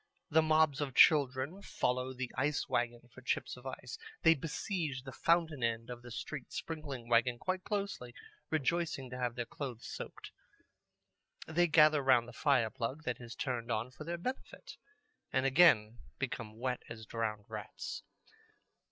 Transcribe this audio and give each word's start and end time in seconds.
The 0.31 0.41
mobs 0.41 0.81
of 0.81 0.95
children 0.95 1.61
follow 1.61 2.11
the 2.11 2.31
ice 2.35 2.67
wagon 2.67 3.01
for 3.13 3.21
chips 3.21 3.55
of 3.55 3.67
ice. 3.67 3.99
They 4.23 4.33
besiege 4.33 5.03
the 5.03 5.11
fountain 5.11 5.61
end 5.61 5.91
of 5.91 6.01
the 6.01 6.09
street 6.09 6.51
sprinkling 6.51 7.07
wagon 7.07 7.37
quite 7.37 7.63
closely, 7.63 8.15
rejoicing 8.49 9.11
to 9.11 9.19
have 9.19 9.35
their 9.35 9.45
clothes 9.45 9.85
soaked. 9.85 10.31
They 11.45 11.67
gather 11.67 12.01
round 12.01 12.27
the 12.27 12.33
fire 12.33 12.71
plug 12.71 13.03
that 13.03 13.21
is 13.21 13.35
turned 13.35 13.71
on 13.71 13.91
for 13.91 14.03
their 14.03 14.17
benefit, 14.17 14.77
and 15.31 15.45
again 15.45 15.99
become 16.17 16.57
wet 16.57 16.81
as 16.89 17.05
drowned 17.05 17.45
rats. 17.47 18.01